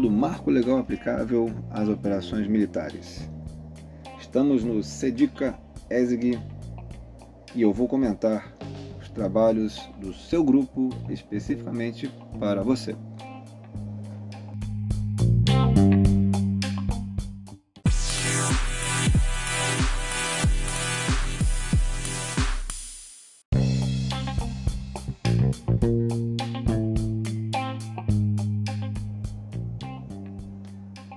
do 0.00 0.10
marco 0.10 0.50
legal 0.50 0.78
aplicável 0.78 1.50
às 1.70 1.88
operações 1.88 2.46
militares. 2.48 3.28
Estamos 4.20 4.64
no 4.64 4.82
SEDICA 4.82 5.58
ESG 5.88 6.38
e 7.54 7.62
eu 7.62 7.72
vou 7.72 7.86
comentar 7.86 8.52
os 9.00 9.08
trabalhos 9.10 9.80
do 9.98 10.12
seu 10.12 10.42
grupo 10.42 10.90
especificamente 11.08 12.12
para 12.38 12.62
você. 12.62 12.96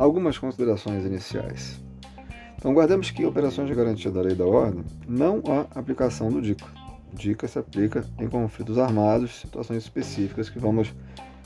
Algumas 0.00 0.38
considerações 0.38 1.04
iniciais. 1.04 1.78
Então, 2.56 2.72
guardemos 2.72 3.10
que 3.10 3.26
operações 3.26 3.68
de 3.68 3.74
garantia 3.74 4.10
da 4.10 4.22
lei 4.22 4.34
da 4.34 4.46
ordem 4.46 4.82
não 5.06 5.42
há 5.46 5.78
aplicação 5.78 6.30
do 6.30 6.40
DICA. 6.40 6.64
O 7.12 7.16
DICA 7.16 7.46
se 7.46 7.58
aplica 7.58 8.02
em 8.18 8.26
conflitos 8.26 8.78
armados, 8.78 9.42
situações 9.42 9.82
específicas 9.82 10.48
que 10.48 10.58
vamos 10.58 10.94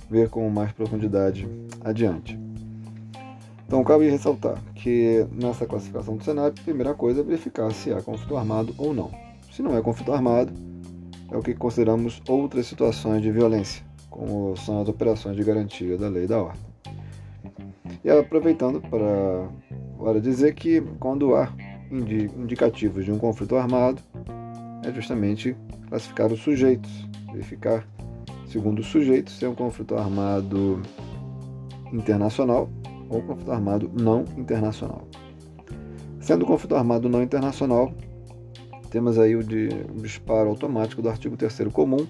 ver 0.09 0.29
com 0.29 0.49
mais 0.51 0.71
profundidade 0.71 1.49
adiante. 1.83 2.39
Então, 3.67 3.83
cabe 3.83 4.09
ressaltar 4.09 4.63
que 4.77 5.27
nessa 5.33 5.67
classificação 5.67 6.17
do 6.17 6.23
cenário, 6.23 6.55
a 6.57 6.63
primeira 6.63 6.95
coisa 6.95 7.23
é 7.23 7.25
verificar 7.25 7.73
se 7.73 7.93
há 7.93 8.01
conflito 8.01 8.37
armado 8.37 8.73
ou 8.79 8.95
não. 8.95 9.11
Se 9.51 9.63
não 9.63 9.77
é 9.77 9.83
conflito 9.83 10.13
armado, 10.13 10.53
é 11.29 11.37
o 11.37 11.43
que 11.43 11.55
consideramos 11.55 12.23
outras 12.29 12.69
situações 12.69 13.21
de 13.21 13.33
violência, 13.33 13.85
como 14.09 14.57
são 14.57 14.81
as 14.81 14.89
operações 14.89 15.35
de 15.35 15.43
garantia 15.43 15.99
da 15.99 16.09
lei 16.09 16.29
da 16.29 16.41
ordem. 16.41 16.63
E 18.05 18.11
aproveitando 18.11 18.83
para, 18.83 19.49
para 19.99 20.21
dizer 20.21 20.55
que 20.55 20.83
quando 21.01 21.35
há 21.35 21.51
indicativos 21.91 23.05
de 23.05 23.11
um 23.11 23.19
conflito 23.19 23.57
armado, 23.57 24.03
é 24.85 24.93
justamente 24.93 25.57
classificar 25.89 26.31
os 26.31 26.41
sujeitos, 26.41 27.09
verificar, 27.33 27.89
segundo 28.47 28.81
os 28.81 28.87
sujeitos, 28.87 29.39
se 29.39 29.47
é 29.47 29.49
um 29.49 29.55
conflito 29.55 29.97
armado 29.97 30.83
internacional 31.93 32.69
ou 33.09 33.23
conflito 33.23 33.51
armado 33.51 33.91
não 33.99 34.25
internacional. 34.37 35.09
Sendo 36.21 36.45
conflito 36.45 36.77
armado 36.77 37.09
não 37.09 37.23
internacional, 37.23 37.95
temos 38.91 39.19
aí 39.19 39.35
o, 39.35 39.43
de, 39.43 39.69
disparo 39.95 40.51
automático 40.51 41.01
do 41.01 41.09
artigo 41.09 41.37
3 41.37 41.69
comum, 41.73 42.07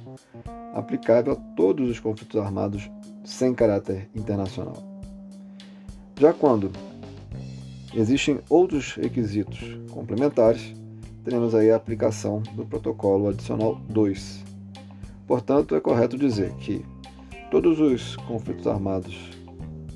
aplicável 0.75 1.35
a 1.35 1.37
todos 1.55 1.89
os 1.89 2.01
conflitos 2.01 2.41
armados 2.41 2.91
sem 3.25 3.55
caráter 3.55 4.09
internacional. 4.15 4.94
Já 6.17 6.33
quando 6.33 6.71
existem 7.93 8.39
outros 8.49 8.95
requisitos 8.95 9.59
complementares, 9.91 10.73
teremos 11.25 11.57
aí 11.57 11.73
a 11.73 11.77
aplicação 11.77 12.41
do 12.55 12.65
protocolo 12.65 13.29
adicional 13.29 13.75
2. 13.89 14.45
Portanto, 15.27 15.75
é 15.75 15.81
correto 15.81 16.17
dizer 16.17 16.53
que 16.55 16.85
todos 17.51 17.81
os 17.81 18.15
conflitos 18.15 18.67
armados 18.69 19.33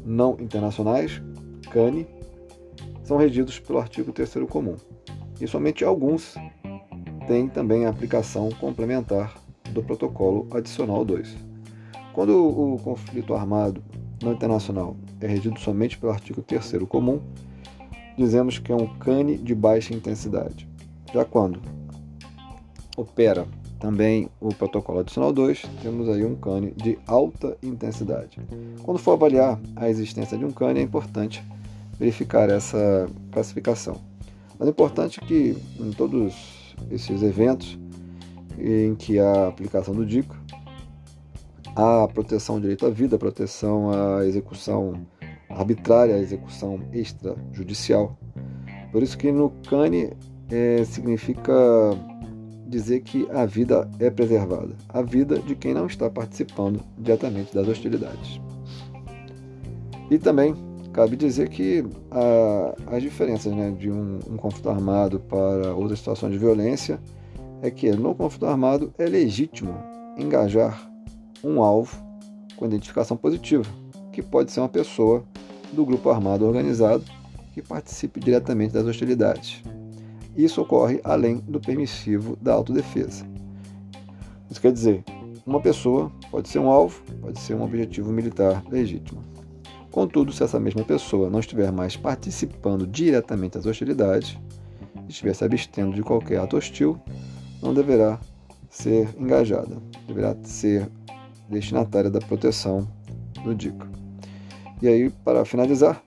não 0.05 0.37
internacionais, 0.41 1.23
CANI, 1.71 2.05
são 3.05 3.17
regidos 3.17 3.61
pelo 3.61 3.79
artigo 3.79 4.11
3 4.11 4.45
comum. 4.49 4.75
E 5.41 5.47
somente 5.47 5.85
alguns 5.85 6.35
têm 7.29 7.49
também 7.49 7.87
a 7.87 7.91
aplicação 7.91 8.49
complementar 8.59 9.35
do 9.71 9.85
protocolo 9.85 10.49
adicional 10.51 11.05
2. 11.05 11.37
Quando 12.13 12.33
o 12.45 12.77
conflito 12.83 13.35
armado 13.35 13.81
não 14.21 14.33
internacional 14.33 14.97
é 15.21 15.27
regido 15.27 15.59
somente 15.61 15.99
pelo 15.99 16.13
artigo 16.13 16.43
3 16.43 16.83
comum, 16.89 17.21
dizemos 18.17 18.59
que 18.59 18.73
é 18.73 18.75
um 18.75 18.87
cane 18.99 19.37
de 19.37 19.55
baixa 19.55 19.95
intensidade. 19.95 20.69
Já 21.13 21.25
quando 21.25 21.61
opera 22.97 23.47
também 23.79 24.29
o 24.41 24.49
protocolo 24.49 24.99
adicional 24.99 25.33
2, 25.33 25.63
temos 25.83 26.09
aí 26.09 26.25
um 26.25 26.35
cane 26.35 26.73
de 26.77 26.99
alta 27.07 27.57
intensidade. 27.63 28.41
Quando 28.83 28.99
for 28.99 29.13
avaliar 29.13 29.59
a 29.77 29.89
existência 29.89 30.37
de 30.37 30.45
um 30.45 30.51
cane, 30.51 30.81
é 30.81 30.83
importante 30.83 31.43
verificar 31.99 32.51
essa 32.51 33.09
classificação. 33.31 34.01
Mas 34.59 34.67
é 34.67 34.71
importante 34.71 35.21
que 35.21 35.57
em 35.79 35.91
todos 35.93 36.75
esses 36.91 37.23
eventos 37.23 37.79
em 38.59 38.95
que 38.97 39.19
há 39.21 39.47
aplicação 39.47 39.95
do 39.95 40.05
DICO, 40.05 40.37
a 41.77 42.09
proteção 42.09 42.57
ao 42.57 42.61
direito 42.61 42.87
à 42.87 42.91
vida, 42.91 43.17
a 43.17 43.19
proteção 43.19 43.91
à 43.91 44.25
execução 44.25 45.07
arbitrária, 45.49 46.15
à 46.15 46.19
execução 46.19 46.81
extrajudicial. 46.93 48.19
Por 48.93 49.03
isso 49.03 49.17
que 49.17 49.31
no 49.31 49.51
CANE 49.69 50.13
é, 50.51 50.85
significa 50.85 51.53
dizer 52.67 53.01
que 53.01 53.27
a 53.31 53.47
vida 53.47 53.89
é 53.99 54.11
preservada, 54.11 54.75
a 54.89 55.03
vida 55.03 55.39
de 55.39 55.55
quem 55.55 55.73
não 55.73 55.87
está 55.87 56.11
participando 56.11 56.81
diretamente 56.99 57.55
das 57.55 57.67
hostilidades. 57.67 58.41
E 60.11 60.19
também 60.19 60.55
cabe 60.93 61.17
dizer 61.17 61.49
que 61.49 61.85
a, 62.11 62.97
as 62.97 63.03
diferenças 63.03 63.55
né, 63.55 63.71
de 63.71 63.91
um, 63.91 64.19
um 64.29 64.37
conflito 64.37 64.69
armado 64.69 65.21
para 65.21 65.75
outra 65.75 65.97
situação 65.97 66.31
de 66.31 66.39
violência 66.39 67.01
é 67.63 67.71
que 67.71 67.91
no 67.93 68.15
conflito 68.15 68.47
armado 68.47 68.93
é 68.99 69.05
legítimo 69.05 69.75
engajar 70.17 70.91
um 71.43 71.63
alvo 71.63 71.97
com 72.57 72.67
identificação 72.67 73.17
positiva, 73.17 73.65
que 74.13 74.23
pode 74.23 74.51
ser 74.51 74.61
uma 74.61 74.69
pessoa 74.69 75.25
do 75.73 75.85
grupo 75.85 76.11
armado 76.11 76.45
organizado 76.45 77.05
que 77.53 77.63
participe 77.63 78.21
diretamente 78.21 78.73
das 78.73 78.87
hostilidades. 78.87 79.63
Isso 80.37 80.61
ocorre 80.61 81.01
além 81.03 81.39
do 81.39 81.61
permissivo 81.61 82.37
da 82.41 82.53
autodefesa. 82.55 83.27
Isso 84.51 84.61
quer 84.61 84.73
dizer, 84.73 85.05
uma 85.45 85.61
pessoa 85.61 86.13
pode 86.31 86.49
ser 86.49 86.59
um 86.59 86.71
alvo, 86.71 87.03
pode 87.21 87.39
ser 87.41 87.55
um 87.55 87.63
objetivo 87.63 88.13
militar 88.13 88.63
legítimo. 88.71 89.23
Contudo, 89.91 90.33
se 90.33 90.45
essa 90.45 90.61
mesma 90.61 90.85
pessoa 90.85 91.31
não 91.31 91.41
estiver 91.41 91.73
mais 91.73 91.97
participando 91.97 92.87
diretamente 92.87 93.55
das 93.55 93.67
hostilidades, 93.67 94.39
estiver 95.09 95.35
se 95.35 95.45
abstendo 95.45 95.95
de 95.95 96.03
qualquer 96.03 96.39
ato 96.39 96.57
hostil, 96.57 97.01
não 97.63 97.75
deverá 97.75 98.21
ser 98.69 99.09
engajada, 99.19 99.77
deverá 100.07 100.37
ser 100.43 100.89
destinatária 101.49 102.11
da 102.11 102.21
proteção 102.21 102.87
do 103.43 103.55
DICA. 103.55 103.89
E 104.81 104.89
aí, 104.89 105.11
para 105.11 105.45
finalizar, 105.45 106.03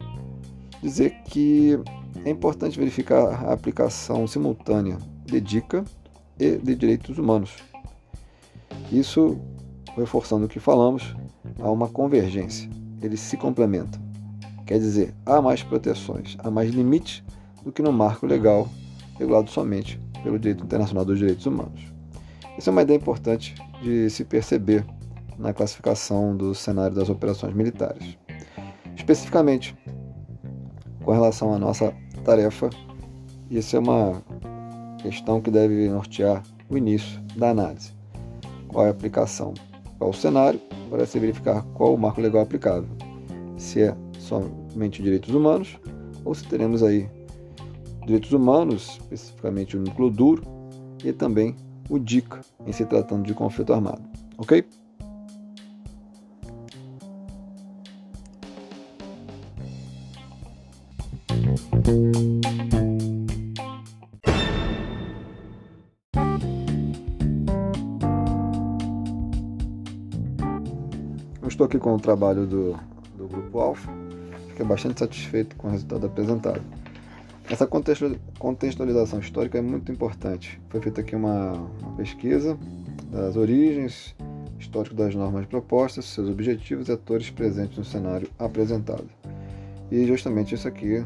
dizer 0.81 1.11
que 1.25 1.79
é 2.23 2.29
importante 2.29 2.77
verificar 2.77 3.45
a 3.45 3.53
aplicação 3.53 4.27
simultânea 4.27 4.97
de 5.25 5.41
DICA 5.41 5.83
e 6.39 6.57
de 6.57 6.75
direitos 6.75 7.17
humanos. 7.17 7.55
Isso, 8.91 9.39
reforçando 9.95 10.45
o 10.45 10.49
que 10.49 10.59
falamos, 10.59 11.15
há 11.59 11.69
uma 11.69 11.87
convergência, 11.87 12.69
eles 13.01 13.19
se 13.19 13.37
complementam. 13.37 14.01
Quer 14.65 14.79
dizer, 14.79 15.13
há 15.25 15.41
mais 15.41 15.63
proteções, 15.63 16.37
há 16.39 16.49
mais 16.49 16.71
limites 16.71 17.23
do 17.63 17.71
que 17.71 17.81
no 17.81 17.91
marco 17.91 18.25
legal 18.25 18.69
regulado 19.17 19.49
somente 19.49 19.99
pelo 20.23 20.39
direito 20.39 20.63
internacional 20.63 21.03
dos 21.03 21.19
direitos 21.19 21.45
humanos. 21.45 21.81
Essa 22.57 22.69
é 22.69 22.71
uma 22.71 22.81
ideia 22.81 22.97
importante 22.97 23.55
de 23.81 24.09
se 24.09 24.23
perceber 24.23 24.85
na 25.37 25.53
classificação 25.53 26.35
do 26.35 26.53
cenário 26.53 26.95
das 26.95 27.09
operações 27.09 27.53
militares. 27.53 28.17
Especificamente, 28.95 29.75
com 31.03 31.11
relação 31.11 31.53
à 31.53 31.59
nossa 31.59 31.93
tarefa, 32.23 32.69
isso 33.49 33.75
é 33.75 33.79
uma 33.79 34.21
questão 35.01 35.41
que 35.41 35.49
deve 35.49 35.89
nortear 35.89 36.43
o 36.69 36.77
início 36.77 37.19
da 37.35 37.49
análise. 37.49 37.93
Qual 38.67 38.85
é 38.85 38.89
a 38.89 38.91
aplicação? 38.91 39.53
Qual 39.97 40.11
o 40.11 40.13
cenário 40.13 40.59
para 40.89 41.05
se 41.05 41.19
verificar 41.19 41.63
qual 41.73 41.93
o 41.93 41.97
marco 41.97 42.21
legal 42.21 42.41
aplicável? 42.41 42.89
Se 43.57 43.81
é 43.81 43.95
somente 44.19 45.01
direitos 45.01 45.33
humanos 45.33 45.77
ou 46.23 46.33
se 46.33 46.47
teremos 46.47 46.83
aí 46.83 47.09
direitos 48.05 48.31
humanos, 48.31 48.99
especificamente 49.11 49.77
o 49.77 49.79
núcleo 49.79 50.09
duro, 50.09 50.43
e 51.03 51.11
também 51.11 51.55
o 51.89 51.99
DICA, 51.99 52.41
em 52.65 52.71
se 52.71 52.85
tratando 52.85 53.25
de 53.25 53.33
conflito 53.33 53.73
armado. 53.73 54.01
Ok? 54.37 54.63
Estou 71.51 71.65
aqui 71.65 71.77
com 71.77 71.93
o 71.93 71.99
trabalho 71.99 72.45
do, 72.45 72.79
do 73.17 73.27
Grupo 73.27 73.59
Alfa, 73.59 73.91
fiquei 74.47 74.65
bastante 74.65 74.99
satisfeito 74.99 75.55
com 75.57 75.67
o 75.67 75.71
resultado 75.71 76.05
apresentado. 76.05 76.61
Essa 77.49 77.67
contextualização 78.39 79.19
histórica 79.19 79.57
é 79.57 79.61
muito 79.61 79.91
importante. 79.91 80.61
Foi 80.69 80.79
feita 80.79 81.01
aqui 81.01 81.13
uma, 81.15 81.53
uma 81.81 81.91
pesquisa 81.97 82.57
das 83.11 83.35
origens, 83.35 84.15
histórico 84.57 84.95
das 84.95 85.13
normas 85.13 85.45
propostas, 85.45 86.05
seus 86.05 86.29
objetivos 86.29 86.87
e 86.87 86.93
atores 86.93 87.29
presentes 87.29 87.77
no 87.77 87.83
cenário 87.83 88.29
apresentado. 88.39 89.09
E 89.91 90.05
justamente 90.07 90.55
isso 90.55 90.67
aqui 90.67 91.03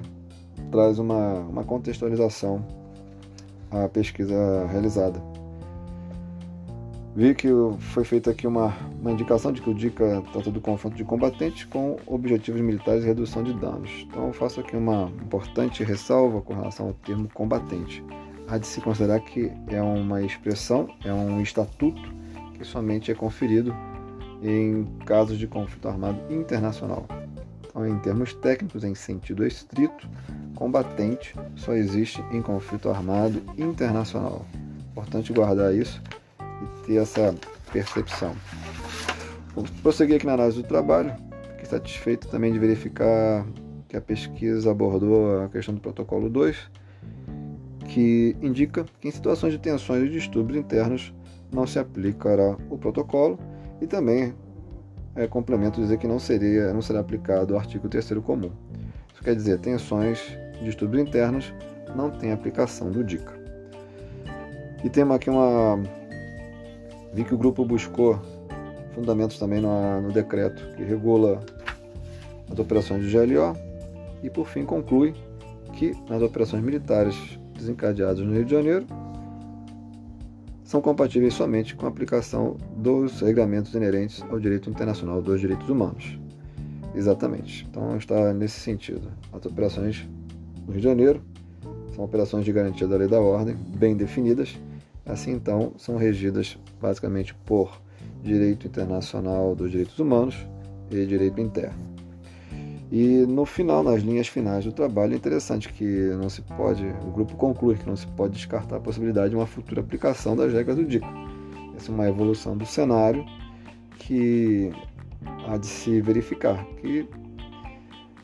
traz 0.71 0.99
uma, 0.99 1.39
uma 1.39 1.63
contextualização 1.63 2.63
à 3.71 3.89
pesquisa 3.89 4.67
realizada. 4.67 5.19
Vi 7.15 7.33
que 7.33 7.47
foi 7.79 8.03
feita 8.03 8.31
aqui 8.31 8.45
uma, 8.45 8.75
uma 8.99 9.09
indicação 9.09 9.53
de 9.53 9.61
que 9.61 9.69
o 9.69 9.73
DICA 9.73 10.21
trata 10.33 10.51
do 10.51 10.59
confronto 10.59 10.97
de 10.97 11.05
combatentes 11.05 11.63
com 11.63 11.95
objetivos 12.05 12.59
militares 12.59 13.05
e 13.05 13.07
redução 13.07 13.41
de 13.41 13.53
danos. 13.53 13.89
Então 14.01 14.33
faço 14.33 14.59
aqui 14.59 14.75
uma 14.75 15.09
importante 15.23 15.81
ressalva 15.81 16.41
com 16.41 16.53
relação 16.53 16.87
ao 16.87 16.93
termo 16.93 17.29
combatente. 17.33 18.03
Há 18.49 18.57
de 18.57 18.67
se 18.67 18.81
considerar 18.81 19.21
que 19.21 19.49
é 19.69 19.81
uma 19.81 20.23
expressão, 20.23 20.89
é 21.05 21.13
um 21.13 21.39
estatuto 21.41 22.01
que 22.53 22.65
somente 22.65 23.09
é 23.09 23.15
conferido 23.15 23.73
em 24.43 24.83
casos 25.05 25.39
de 25.39 25.47
conflito 25.47 25.87
armado 25.87 26.19
internacional. 26.29 27.05
Então, 27.65 27.87
em 27.87 27.97
termos 27.99 28.33
técnicos, 28.33 28.83
em 28.83 28.93
sentido 28.93 29.47
estrito, 29.47 30.05
combatente 30.53 31.33
só 31.55 31.73
existe 31.73 32.21
em 32.33 32.41
conflito 32.41 32.89
armado 32.89 33.41
internacional. 33.57 34.45
Importante 34.91 35.31
guardar 35.31 35.73
isso 35.73 36.01
e 36.61 36.85
ter 36.85 36.95
essa 36.97 37.33
percepção. 37.71 38.35
Vamos 39.55 39.69
prosseguir 39.69 40.17
aqui 40.17 40.25
na 40.25 40.33
análise 40.33 40.61
do 40.61 40.67
trabalho. 40.67 41.13
Fiquei 41.51 41.65
satisfeito 41.65 42.27
também 42.27 42.51
de 42.51 42.59
verificar 42.59 43.45
que 43.87 43.95
a 43.95 44.01
pesquisa 44.01 44.71
abordou 44.71 45.43
a 45.43 45.49
questão 45.49 45.73
do 45.73 45.79
protocolo 45.79 46.29
2, 46.29 46.57
que 47.87 48.35
indica 48.41 48.85
que 48.99 49.07
em 49.07 49.11
situações 49.11 49.53
de 49.53 49.59
tensões 49.59 50.03
e 50.03 50.09
distúrbios 50.09 50.59
internos 50.59 51.13
não 51.51 51.65
se 51.65 51.79
aplicará 51.79 52.57
o 52.69 52.77
protocolo 52.77 53.39
e 53.81 53.87
também 53.87 54.33
é, 55.15 55.27
complemento 55.27 55.79
dizer 55.79 55.97
que 55.97 56.07
não 56.07 56.19
seria 56.19 56.73
não 56.73 56.81
será 56.81 56.99
aplicado 56.99 57.53
o 57.53 57.57
artigo 57.57 57.87
3 57.87 58.11
comum. 58.23 58.51
Isso 59.13 59.23
quer 59.23 59.35
dizer, 59.35 59.59
tensões, 59.59 60.19
distúrbios 60.61 61.07
internos 61.07 61.53
não 61.95 62.11
tem 62.11 62.31
aplicação 62.31 62.91
do 62.91 63.03
DICA. 63.03 63.33
E 64.83 64.89
temos 64.89 65.15
aqui 65.15 65.29
uma 65.29 65.81
Vi 67.15 67.23
que 67.23 67.33
o 67.33 67.37
grupo 67.37 67.63
buscou 67.63 68.19
fundamentos 68.93 69.39
também 69.39 69.61
no, 69.61 70.01
no 70.01 70.11
decreto 70.11 70.61
que 70.75 70.83
regula 70.83 71.39
as 72.51 72.59
operações 72.59 73.05
de 73.05 73.11
GLO 73.11 73.55
e, 74.21 74.29
por 74.29 74.45
fim, 74.45 74.65
conclui 74.65 75.15
que 75.71 75.93
nas 76.09 76.21
operações 76.21 76.61
militares 76.61 77.15
desencadeadas 77.53 78.19
no 78.19 78.33
Rio 78.33 78.43
de 78.43 78.51
Janeiro 78.51 78.85
são 80.65 80.81
compatíveis 80.81 81.33
somente 81.33 81.73
com 81.73 81.85
a 81.85 81.89
aplicação 81.89 82.57
dos 82.75 83.21
regulamentos 83.21 83.73
inerentes 83.73 84.21
ao 84.29 84.37
direito 84.37 84.69
internacional 84.69 85.21
dos 85.21 85.39
direitos 85.39 85.69
humanos. 85.69 86.19
Exatamente. 86.93 87.65
Então 87.71 87.95
está 87.95 88.33
nesse 88.33 88.59
sentido. 88.59 89.09
As 89.31 89.45
operações 89.45 90.05
no 90.65 90.73
Rio 90.73 90.81
de 90.81 90.87
Janeiro 90.87 91.21
são 91.95 92.03
operações 92.03 92.43
de 92.43 92.51
garantia 92.51 92.85
da 92.85 92.97
lei 92.97 93.07
da 93.07 93.21
ordem, 93.21 93.55
bem 93.55 93.95
definidas, 93.95 94.57
Assim, 95.05 95.33
então, 95.33 95.73
são 95.77 95.97
regidas 95.97 96.57
basicamente 96.81 97.33
por 97.45 97.79
direito 98.23 98.65
internacional 98.65 99.55
dos 99.55 99.69
direitos 99.69 99.99
humanos 99.99 100.35
e 100.89 101.05
direito 101.05 101.39
interno. 101.39 101.95
E 102.91 103.25
no 103.27 103.45
final, 103.45 103.83
nas 103.83 104.01
linhas 104.01 104.27
finais 104.27 104.63
do 104.63 104.71
trabalho, 104.71 105.13
é 105.13 105.15
interessante 105.15 105.71
que 105.71 105.83
não 106.19 106.29
se 106.29 106.41
pode, 106.41 106.85
o 107.05 107.11
grupo 107.11 107.35
conclui 107.35 107.75
que 107.75 107.87
não 107.87 107.95
se 107.95 108.07
pode 108.07 108.33
descartar 108.33 108.77
a 108.77 108.79
possibilidade 108.79 109.31
de 109.31 109.35
uma 109.35 109.47
futura 109.47 109.81
aplicação 109.81 110.35
das 110.35 110.53
regras 110.53 110.75
do 110.75 110.85
DICO. 110.85 111.07
Essa 111.75 111.91
é 111.91 111.93
uma 111.93 112.07
evolução 112.07 112.55
do 112.55 112.65
cenário 112.65 113.25
que 113.97 114.71
há 115.47 115.57
de 115.57 115.65
se 115.65 115.99
verificar, 115.99 116.63
que 116.77 117.07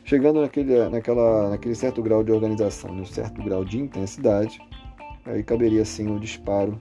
chegando 0.04 0.40
naquele, 0.40 0.88
naquela, 0.88 1.50
naquele 1.50 1.74
certo 1.74 2.02
grau 2.02 2.22
de 2.22 2.32
organização, 2.32 2.94
num 2.94 3.04
certo 3.04 3.42
grau 3.42 3.64
de 3.64 3.78
intensidade, 3.78 4.60
aí 5.24 5.42
caberia 5.42 5.84
sim 5.84 6.14
o 6.14 6.18
disparo 6.18 6.78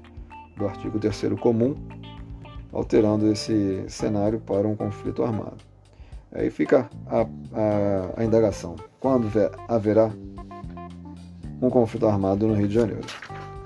do 0.58 0.68
artigo 0.68 1.00
3 1.00 1.40
comum, 1.40 1.76
alterando 2.72 3.32
esse 3.32 3.84
cenário 3.88 4.40
para 4.40 4.68
um 4.68 4.76
conflito 4.76 5.24
armado. 5.24 5.58
Aí 6.32 6.50
fica 6.50 6.90
a, 7.08 7.22
a, 7.22 8.22
a 8.22 8.24
indagação: 8.24 8.76
quando 9.00 9.28
haverá 9.68 10.12
um 11.62 11.70
conflito 11.70 12.08
armado 12.08 12.48
no 12.48 12.54
Rio 12.54 12.68
de 12.68 12.74
Janeiro? 12.74 13.06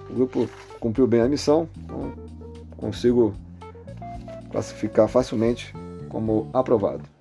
O 0.09 0.13
grupo 0.13 0.49
cumpriu 0.79 1.07
bem 1.07 1.21
a 1.21 1.27
missão, 1.27 1.67
então 1.77 2.13
consigo 2.77 3.33
classificar 4.51 5.07
facilmente 5.07 5.73
como 6.09 6.49
aprovado. 6.53 7.14